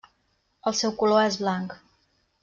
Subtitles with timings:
[0.71, 1.77] El seu color és blanc.